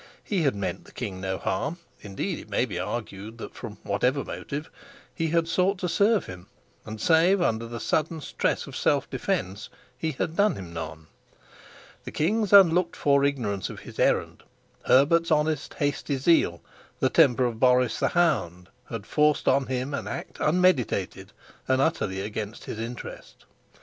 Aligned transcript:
He 0.23 0.41
had 0.41 0.55
meant 0.55 0.85
the 0.85 0.91
king 0.91 1.21
no 1.21 1.37
harm 1.37 1.77
indeed 1.99 2.39
it 2.39 2.49
may 2.49 2.65
be 2.65 2.79
argued 2.79 3.37
that, 3.37 3.53
from 3.53 3.77
whatever 3.83 4.23
motive, 4.25 4.67
he 5.13 5.27
had 5.27 5.47
sought 5.47 5.77
to 5.77 5.87
serve 5.87 6.25
him 6.25 6.47
and 6.87 6.99
save 6.99 7.39
under 7.39 7.67
the 7.67 7.79
sudden 7.79 8.19
stress 8.19 8.65
of 8.65 8.75
self 8.75 9.07
defense 9.11 9.69
he 9.95 10.13
had 10.13 10.35
done 10.35 10.55
him 10.55 10.73
none. 10.73 11.05
The 12.03 12.11
king's 12.11 12.51
unlooked 12.51 12.95
for 12.95 13.23
ignorance 13.23 13.69
of 13.69 13.81
his 13.81 13.99
errand, 13.99 14.41
Herbert's 14.85 15.29
honest 15.29 15.75
hasty 15.75 16.17
zeal, 16.17 16.63
the 16.99 17.09
temper 17.11 17.45
of 17.45 17.59
Boris 17.59 17.99
the 17.99 18.07
hound, 18.07 18.69
had 18.89 19.05
forced 19.05 19.47
on 19.47 19.67
him 19.67 19.93
an 19.93 20.07
act 20.07 20.37
unmeditated 20.39 21.31
and 21.67 21.79
utterly 21.79 22.21
against 22.21 22.63
his 22.65 22.79
interest. 22.79 23.45